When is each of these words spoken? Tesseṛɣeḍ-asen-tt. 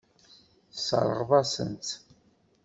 Tesseṛɣeḍ-asen-tt. 0.71 1.89